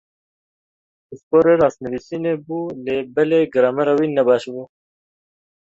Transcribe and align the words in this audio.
Pisporê 1.07 1.53
rastnivîsînê 1.63 2.33
bû 2.45 2.59
lê 2.85 2.97
belê 3.15 3.41
gramera 3.53 3.93
wî 3.99 4.07
nebaş 4.17 4.43
bû. 4.53 4.63